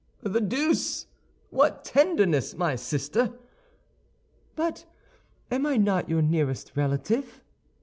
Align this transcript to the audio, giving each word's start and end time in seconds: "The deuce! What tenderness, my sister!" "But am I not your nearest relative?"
"The 0.23 0.41
deuce! 0.41 1.05
What 1.51 1.83
tenderness, 1.83 2.55
my 2.57 2.75
sister!" 2.75 3.35
"But 4.55 4.87
am 5.51 5.67
I 5.67 5.77
not 5.77 6.09
your 6.09 6.23
nearest 6.23 6.71
relative?" 6.73 7.43